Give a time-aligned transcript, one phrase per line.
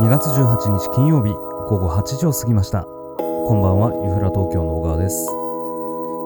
[0.00, 1.28] 2月18日金曜日
[1.68, 2.84] 午後8時を過ぎました。
[2.84, 5.28] こんばんはユフラ東京の小川です。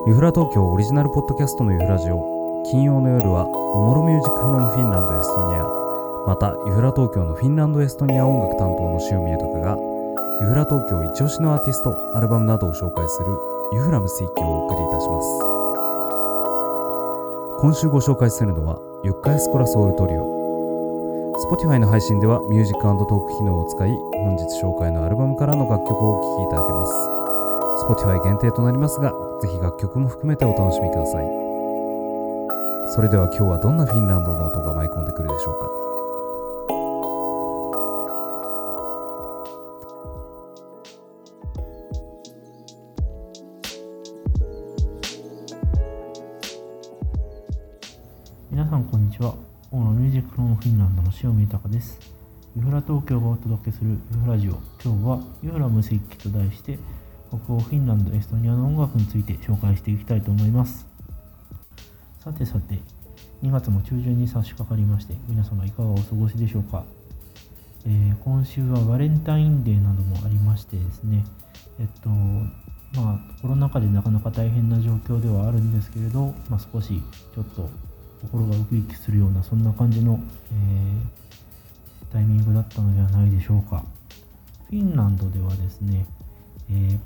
[0.07, 5.67] ユフラ東京オリジナルポッドキャストのユフラジオ金曜の夜はおもろミュージックフロムフィンランドエストニア
[6.25, 9.77] またユフラ東京のフィンランドエストニア音楽担当の塩見豊が
[10.43, 13.27] ユフラ東京一押しのアーティストアルバムなどを紹介する
[13.75, 15.27] ユフラムスイッチをお送りいたします。
[17.59, 20.34] 今週ご紹介するのはユッカエスコラソウルトリオ。
[21.35, 23.91] Spotify の配信ではミュージックトーク機能を使い
[24.23, 26.93] 本日紹介のアルバムからの楽曲をお聴きいただけます。
[27.85, 29.13] Spotify 限定となりますが
[29.43, 31.27] ぜひ楽曲も含めてお楽しみください。
[32.95, 35.84] それでは今日はどんなフィンランドの音が舞い込んでくるでしょうか？
[50.65, 52.01] フィンランドの塩見豊です。
[52.57, 54.53] ユフラ東京がお届けするユフラジオ。
[54.83, 56.79] 今日はユフラ無石器と題して
[57.29, 60.87] 北欧フィンランドエストニアの音楽について紹介していきたいと思います。
[62.19, 62.79] さてさて
[63.43, 66.83] 2月も中旬に差し掛かりまして皆様いかがお過ごしでしょうか、
[67.85, 71.27] えー今週はバレンタインデーなどもありましてですね
[71.79, 77.03] えっとまあコロナ禍でなかなか大変な状況ではあるんですけれど、まあ、少し
[77.35, 77.69] ちょっと
[78.31, 80.21] 心がウキウキするようなそんな感じの、
[80.53, 81.25] えー
[82.13, 83.85] タイミングだったのではないでしょうか。
[84.69, 86.07] フィンランドではですね、
[86.71, 86.99] えー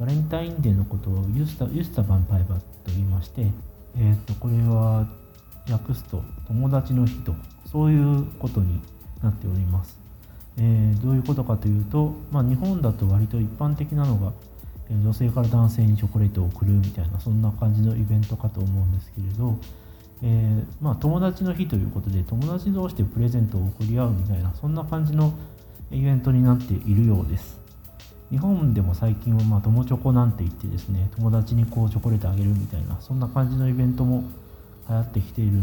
[0.00, 3.42] バレンタインデーのことをユスタユスタバンパイバと言いまして、
[3.96, 5.06] えー、とこれは
[5.70, 7.36] 訳すと友達の日と
[7.70, 8.80] そういうことに
[9.22, 9.96] なっております、
[10.58, 14.32] えーどういうことかというと、まあ、日本だと割と一般的なのが
[14.90, 19.56] 女性から男性にチョコレートを送るみたいなそんな感じのイベントかと思うんですけれど、
[20.26, 25.34] えーまあ、友達の日ということで友達同士でプレゼントを送り合うみたいなそんな感じの
[25.92, 27.60] イベントになっているようです。
[28.30, 34.24] 日本でも最近はまあ友チョコなんて言ってですね友達にこうチョコレートあげるみたいなそんな感じのイベントも
[34.88, 35.58] 流行ってきている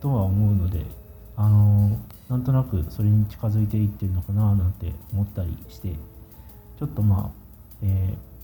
[0.00, 0.86] とは思うので
[1.36, 1.96] あのー
[2.30, 5.90] なんとなくそれに近づいていってるのかななんて思ったりして
[6.78, 7.46] ちょっとまあ、
[7.82, 8.36] えー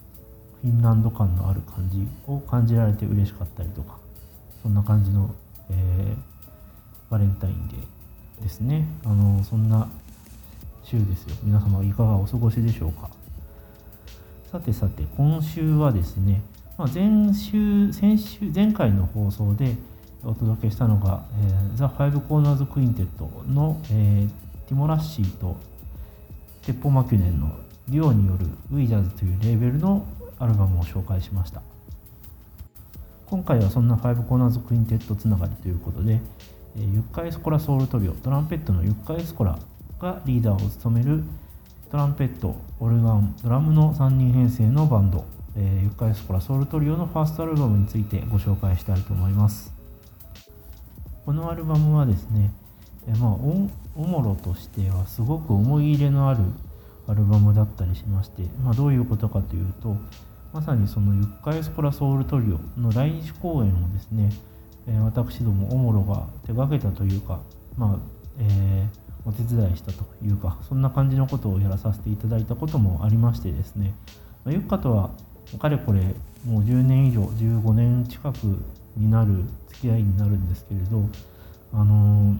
[0.62, 3.98] フィンランド感のある感じを感じられて嬉しかったりとか
[4.62, 5.34] そんな感じの、
[5.72, 6.32] えー
[7.10, 8.86] バレンタインデーですね。
[9.04, 9.86] あのそんな
[10.82, 11.36] 週ですよ。
[11.42, 13.10] 皆様いかがお過ごしでしょうか。
[14.50, 16.40] さてさて今週はですね、
[16.78, 19.76] まあ、前週先週前回の放送で
[20.24, 24.28] お届けしたのが、えー、ザ・ファイブ・コーナーズ・クインテットの、えー
[24.68, 25.56] ティモ・ラッシーと
[26.62, 27.50] テッポ・マキネンの
[27.88, 30.06] デュオによる We Jazz というレーベルの
[30.38, 31.60] アルバムを紹介しました。
[33.32, 36.20] 今回はそんなファイブコーナーズクインテットつながりということで、
[36.76, 39.58] えユッカ・エスコラソウルトリオトランペットのユッカ・エスコラ
[39.98, 41.24] がリーダーを務める
[41.90, 45.24] トランペットオルガンドラムの3人編成のバンド、
[45.56, 49.72] えユッカ・エスコラソウルトリオのファーストアルバムについてご紹介したいと思います。
[51.24, 52.50] このアルバムはですね、
[53.08, 56.40] えまあ、おおもろとしてはすごく思い入れのある
[57.08, 59.96] アルバムだったりしまして、まあ、どういうことかというと
[60.52, 64.30] まさにそのユッカ・エスコラソウルトリオの来日公演をですね、
[64.86, 67.40] えー私どもおもろが手掛けたというか、
[67.76, 67.98] まあ
[68.38, 73.94] えーお手伝いしたというかそんな感じのことをやらさせていただいたこともありましてですね、
[74.44, 75.10] まあユッカとは
[75.60, 76.00] かれこれ
[76.44, 78.36] もう10年以上15年近く
[78.96, 81.08] になる付き合いになるんですけれど
[81.72, 82.36] あのー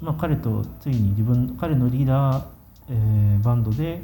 [0.00, 2.44] まあ、彼とついに自分彼のリーダー、
[2.88, 4.00] えーバンドで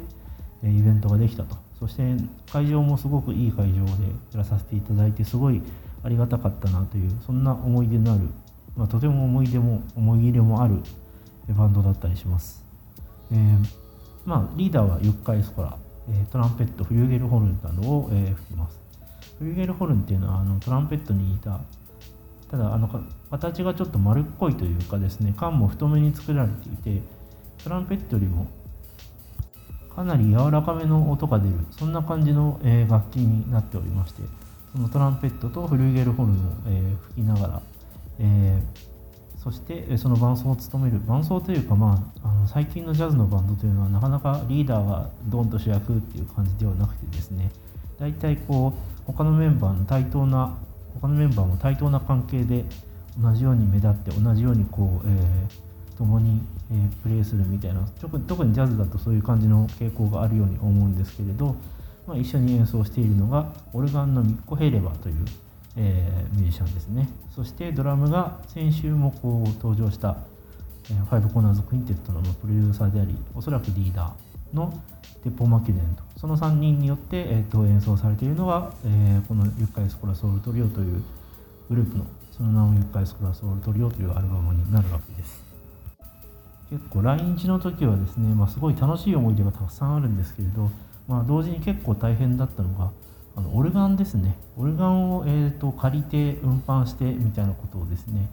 [0.63, 1.68] イベントができたと。
[1.79, 2.03] そして
[2.51, 3.91] 会場もすごくいい会場で
[4.31, 5.61] やらさせていただいてすごい
[6.03, 8.21] ありがたかったなというそんな思い出のある、
[8.75, 10.75] まあ、とても思い出も思い入れもある
[11.49, 12.63] えバンドだったりします、
[13.31, 13.65] えー
[14.25, 15.75] まあ、リーダーはユッカ・エスコラ、
[16.09, 18.79] えートランペットフリューゲルホルンなどを、えー吹きます。
[19.39, 21.61] フリューゲルホルンっていうのはあのトランペットにいた
[22.51, 22.89] ただあの
[23.31, 27.01] 形がちょっと丸っこいというかですね管も太めに作られていて
[27.63, 28.47] トランペットよりも
[29.99, 34.21] かなり柔らかめの音が出るそんな感じの、えー楽器になっておりまして
[34.71, 36.37] そのトランペットとフルーゲルホルンを、
[36.67, 37.61] えー吹きながら、
[38.19, 38.89] えー
[39.43, 47.49] そしてその伴奏を務める伴奏というか、まあ、あの最近のジャズのバンドというのはなかなかリーダーがドンと主役っていう感じではなくてですね
[47.97, 50.57] 大体こう他のメンバーの対等な
[50.99, 52.65] 他のメンバーも対等な関係で
[53.17, 55.69] 同じように目立って同じようにこう、えー
[55.99, 61.55] 共に、えープレーするみたいな特にジャズだとそういう感じの傾向があるように思うんですけれど、
[62.07, 65.15] まあ、一緒に演奏しているのがオルガンのミッコ・ヘレバという、
[65.77, 67.09] えーミュージシャンですね。
[67.35, 70.17] そしてドラムが先週もこう登場した、
[70.91, 74.73] えー、ファイブコーナーズ・クインテットのプロデューサーでありおそらくリーダーの
[75.23, 81.03] テポ・マキデンとその3人によって、えーと、演奏されているのが、えー、この「ユッカイ・スコラ・ソウル・トリオ」という
[81.69, 85.08] グループのその名も「ユッカイ・スコラ・ソウル・トリオ」というアルバムになるわけです
[86.69, 90.69] 結構来日の時はですね、まあ、すごい楽しい思い出がたくさんあるんですけれど、
[91.07, 92.91] まあ、同時に結構大変だったのが
[93.35, 94.37] あのオルガンですね。
[94.57, 98.29] オルガンを、えーと、借りて運搬してみたいなことをですね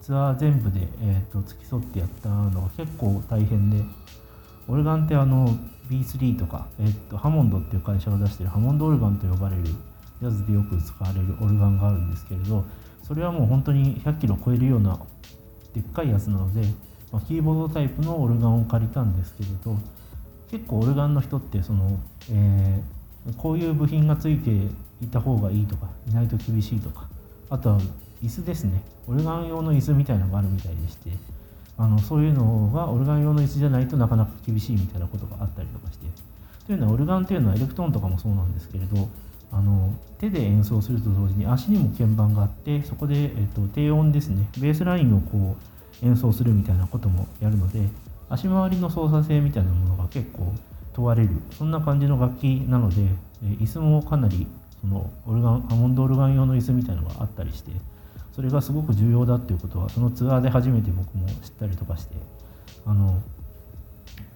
[0.00, 3.84] ツアー全部で、えーと、付き添ってやったのが結構大変で
[4.68, 5.48] オルガンってあの
[5.88, 12.64] B3 とか、えーと、ハモンドっていう会社が出してるハモンドオルガンと呼ばれるジャズでよく使われるオルガンがあるんですけれど
[13.02, 15.00] それはもう本当に100キロ超えるような
[15.74, 16.62] でっかいやつなので、
[17.12, 19.76] まあ、キーボードタイプのオルガンを借りたんですけれど
[20.50, 21.98] 結構オルガンの人ってその、
[22.30, 24.50] えー、こういう部品がついて
[25.02, 27.06] いた方がいいとかいないと厳しいとか
[27.50, 27.80] あとは
[28.22, 28.82] 椅子ですね。
[29.08, 31.10] オルガン用の椅子みたいなのがあるみたいでして
[31.76, 36.06] あのそういうのがオルガン用の椅子じゃないとなかなか厳しいみたいなことがあったりとかして
[36.66, 39.08] というのはオルガンというのはエレクトーンとかもそうなんですけれど
[39.50, 44.48] あの手で演奏すると同時に足にも鍵盤があってそこで、えっと、低音ですね。
[44.58, 45.71] ベースラインをこう
[46.02, 47.88] 演奏するみたいなこともやるので
[48.28, 50.52] 足回りの操作性みたいなものが結構
[50.92, 52.96] 問われるそんな感じの楽器なので、
[53.42, 54.46] 椅子もかなり
[54.80, 57.70] そのオルガンハモンドオルガン用の椅子みたいなのがあったりして
[58.34, 62.14] それがすごく重要だっていうことはそのツアーで初めて僕も知ったりとかして
[62.86, 63.22] あの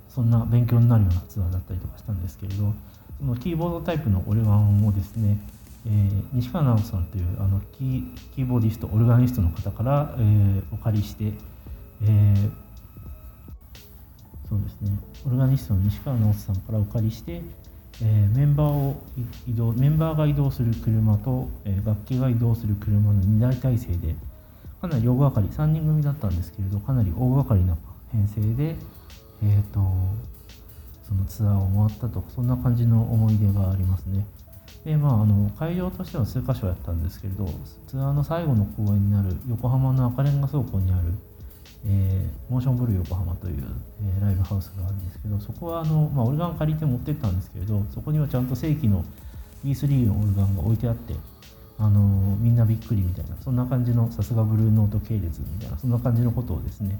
[0.08, 2.74] そんな勉強になるようなツアーだったりとかしたんですけれど
[3.18, 5.38] そのキーボードタイプのオルガンをですね、
[5.86, 11.32] えー、西川直さんというあのキーキーボーディストオルガニストの方から、えー、お借りして、
[12.02, 12.50] えー、
[14.48, 14.90] そうですね。
[15.26, 17.43] オルガニストの西川直人さんからお借りして、
[18.02, 19.02] えー、メンバーを
[19.48, 24.14] 移動メンバーが移動する車と、えー、楽器が移動する車の2台体制で
[24.81, 27.76] かなり大掛かり3人組だったんですけれどかなり大掛かりな
[28.12, 28.76] 編成で、
[29.42, 29.81] えーと、
[31.08, 34.26] そのツアーを回ったとそんな感じの思い出がありますね。
[34.84, 37.49] でまあ、あの会場としては数か所やったんですけれど
[37.88, 41.12] ツアーの最後の公演になる横浜の赤レンガ倉庫にある
[41.88, 43.65] えー、モーションブルー横浜という、
[44.03, 49.05] えー、ライブハウスがあるんですけどそこはあの、まあ、オルガン借りて持ってったんですけれどそこにはちゃんと正規の
[49.65, 51.15] B3 のオルガンが置いてあって
[51.79, 52.00] あの
[52.41, 56.99] みんなびっくりみたいなそんな感じのさすがブルーノート系列みたいなそんな感じのことをですね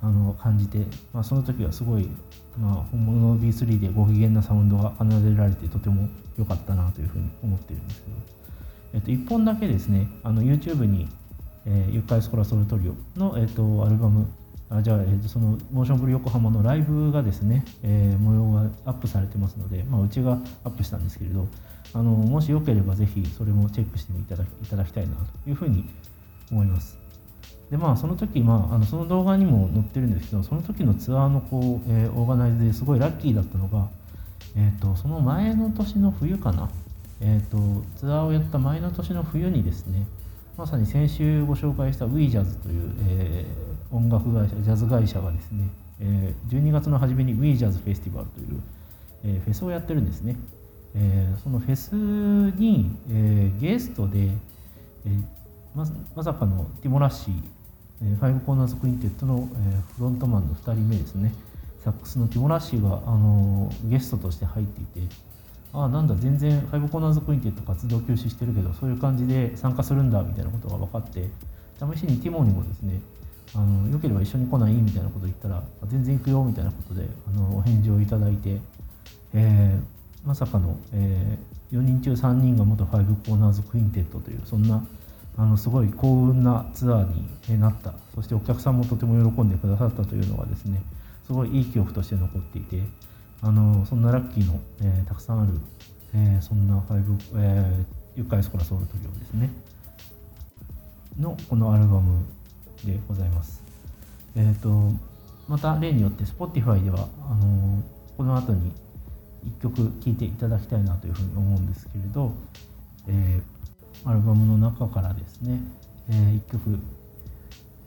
[0.00, 0.78] あの感じて、
[1.12, 2.08] まあ、その時はすごい、
[2.56, 6.08] まあ、本物の B3 でご機嫌なサウンドが奏でられてとても
[6.38, 8.16] 良かったなというふうに思ってるんですけど、
[8.94, 11.08] えっと、1本だけですねあの YouTube に
[11.70, 14.26] えー、ゆっかいスコラソルトリオの、えーと、アルバム
[14.70, 21.46] あじゃあ、えーと、そのモーションブル横浜のライブがですね、えー、模様がアップされてますので、まあ、うちがアップしたんですけれど
[21.92, 25.84] あのもしよければぜひそれもチェックしていただきいただきたいなというふうに
[26.50, 26.98] 思います。
[27.70, 33.88] でまあその時、まあ、あのその動画にも載ってるんですけどその時のツアーのこう、えー、オーガナイズですごいラッキーだったのが、
[34.56, 36.70] えーと、その前の年の冬かな、
[37.20, 40.06] えーとツアーをやった前の年の冬にですね
[40.58, 45.68] まさに先週ご紹介した WeJazz という、えー、音楽会社ジャズ会社がですね、
[46.00, 48.60] えー、12月の初めに We Jazz フェスティバルという、
[49.24, 50.34] えー、フェスをやってるんですね、
[50.96, 55.22] えー、そのフェスに、えー、ゲストで、えー、
[55.76, 57.34] ままさかのティモラッシー、
[58.02, 61.32] えー、ファイブコーナーズクインテットの、えー、フロントマンの2人目ですね。
[61.84, 65.14] サックスのティモラッシーが、あのー、ゲストとして入っていて
[65.72, 71.28] あなんだ全然ファイブコーナーズクインテット活動休止してるけどそういう感じで参加するんだみたいなことが分かって
[71.78, 73.00] 試しにティモにもですね
[73.54, 78.60] あのよければ一緒に来ないみたいなこと言ったら全然行くよみたいなことであのお返事をいただいて、
[79.34, 84.84] えー、まさかの、えー、4人中3人が元ファイブコーナーズクインテットというそんな
[85.36, 87.94] あのすごい幸運なツアーになった。
[88.16, 90.82] そしてお客さんもとても喜んでくださったというのがですね
[91.24, 92.82] すごいいい記憶として残っていて
[93.40, 95.52] あのそんなラッキーの、えー、たくさんある、
[96.14, 99.50] えー、そんなファイブ、えー、ユッカイスコラソウルトリオですね
[101.18, 102.24] のこのアルバム
[102.84, 103.62] でございます。
[104.36, 104.92] えっ、ー、と
[105.48, 107.82] また例によって Spotify ではあの
[108.16, 108.72] この後に
[109.60, 112.32] 1曲聴いていただきたいなというふうに思うんですけれど、
[113.08, 115.60] えー、アルバムの中からですね、
[116.10, 116.78] えー、1曲、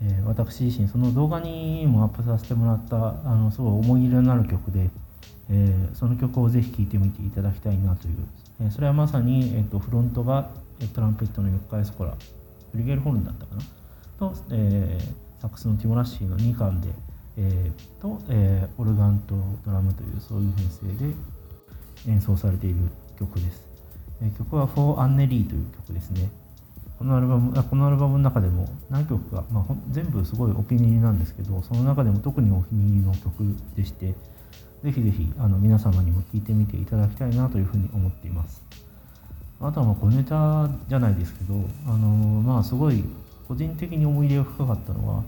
[0.01, 4.89] えー、私自身その動画にもアップさせてもらったあのすごい思い入れのある曲で
[5.51, 8.13] えー、その曲をぜひ聴いてみていただきたいなという、
[8.61, 10.49] えー、それはまさに、えーと、フロントが
[10.93, 12.15] トランペットのヨッカエスコラ
[12.71, 13.61] フリゲルホルンだったかな？
[14.17, 16.87] と、えー、サックスのティモラッシーの2巻で、
[17.37, 21.13] えー、と、えー、オルガンとドラムというそういう編成で
[22.07, 22.77] 演奏されている
[23.19, 23.63] 曲です、
[24.21, 26.29] えー、曲は「For Anne Lee」という曲ですね。
[26.97, 34.13] このアルバムこのアルバムの中でも何曲か、まあ、全部すごいお気に入りなんですけどその中でも特にお気に入りの曲でして
[34.83, 38.61] ぜひぜひあの皆様にも聴いてみていただきたいなというふうに思っています。
[39.59, 41.53] あとはまあ小ネタじゃないですけど
[41.85, 42.07] あの
[42.41, 43.03] まあすごい
[43.47, 45.23] 個人的に思い入れが深かったのは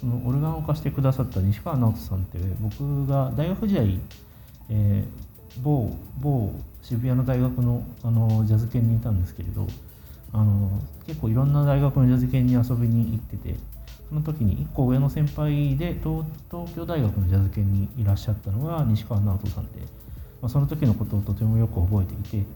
[0.00, 4.00] そのオルガンを貸してくださった西川直人さんって僕が大学時代、
[4.70, 9.66] えー、某某渋谷の大学のあのジャズ研にいたんですけれど
[10.32, 13.56] あの結構いろんな大学のジャズ研に遊びに行ってて
[14.08, 16.24] その時に1個上の先輩で東
[16.74, 19.80] 京大学のジャズ研にいらっしゃったのが西川直人さんで、
[20.40, 22.46] まあ、その時のことをとてもよく覚えていて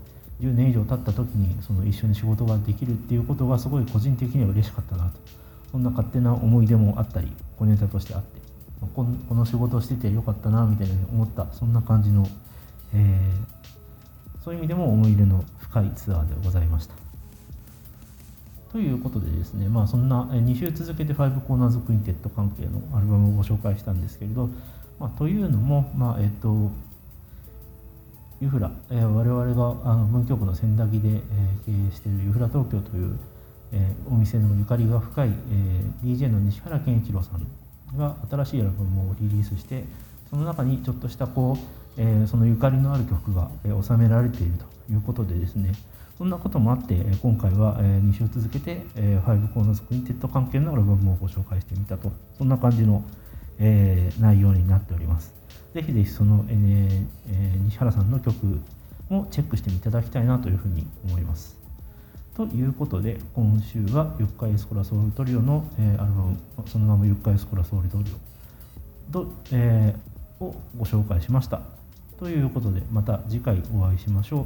[0.40, 5.10] 10年以上経った時にその一緒に仕事ができるっていうことがすごい個人的には嬉しかったなと
[5.72, 8.40] そんな勝手な思い出もあったり小ネタとしてあって
[8.80, 12.26] まこの仕事をしててよかったなみたいな思ったそんな感じの、
[12.94, 17.07] えー、そういう意味でも思い入れの深いツアーでございました。
[18.72, 24.50] ということでですね、まあ、そんな2週続けて5 Corners Quintet 関係のアルバムをご紹介したんですけれど、
[24.98, 26.70] まあ、というのも、まあえっと、
[28.40, 33.18] ユフラ、えー、我々があの文京区の千駄木で、えー、経営している Juhla 東京という、
[33.72, 37.46] えー、お店のゆかりが深い、えー、DJ の西原健一郎さん
[37.96, 39.84] が新しいアルバムをリリースして
[40.30, 44.52] その中にちょっとしたこう、えー、そのゆかりのある曲が、えー、収められている
[44.86, 45.72] ということでですね
[46.18, 53.04] そんなこともあって、今回は2週続けて5 Corners Quintet 関係のアルバムをご紹介してみたと、そんな感じの
[54.18, 55.32] 内容になっております。
[55.74, 58.60] ぜひぜひその、えー、西原さんの曲
[59.08, 61.56] もチェックしていただきたいなというふうに思います。
[62.34, 69.94] ということで、今週は Jukka Eskola Soul Trio の、え、アルバム、その名も Jukka Eskola Soul Trio と、え、
[70.40, 71.60] をご紹介しました。
[72.18, 74.44] ということで、また次回お会いしましょう。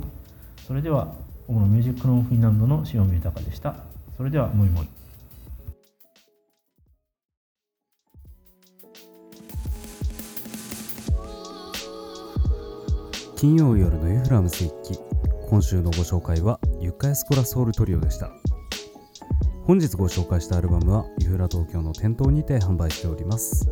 [0.66, 1.14] それでは、
[1.52, 3.74] 主のミュージックロンフィンランドの塩見豊でした。
[4.16, 4.88] それでは、もいもい。
[13.36, 14.98] 金曜夜のユフラムス一記
[15.50, 18.30] 今週のご紹介はユカエスコラソウルトリオでした
[19.64, 23.68] 本日ご紹介したアルバムはユフラ東京の店頭にて販売しております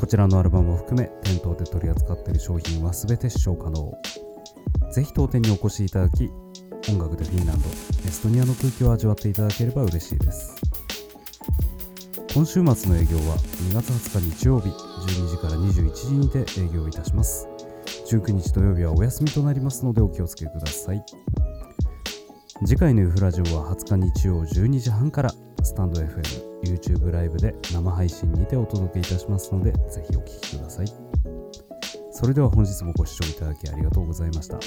[0.00, 3.94] こちらのアルバムを含め店頭で取り扱っている商品は全て視聴可能
[4.90, 6.28] ぜひ当店にお越しいただき
[6.88, 7.72] 音楽でフィンランドエ
[8.10, 10.56] ストニアの空気を味わっていただければ嬉しいです。
[12.34, 13.36] 今週末の営業は
[13.70, 17.48] 2月20日日曜日12時から21時にて営業いたします。
[18.06, 21.04] 19日土曜日はお休みとなりますのでお気をつけください。
[22.64, 25.32] 次回のユフラジオは20日日曜12時半から
[25.62, 26.22] スタンド FM、
[26.62, 31.07] YouTube ライブで生配信にてお届けいたしますのでぜひお聴きください。
[32.18, 34.64] それでは本日もご視聴いただきありがとうございましたリ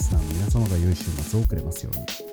[0.00, 2.27] スナーの皆様が良い週末を送れますように。